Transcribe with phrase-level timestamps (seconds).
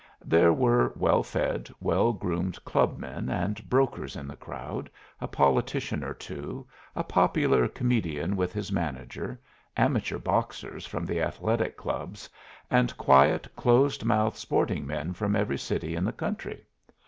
[0.25, 4.89] There were well fed, well groomed club men and brokers in the crowd,
[5.19, 9.39] a politician or two, a popular comedian with his manager,
[9.77, 12.27] amateur boxers from the athletic clubs,
[12.71, 16.65] and quiet, close mouthed sporting men from every city in the country.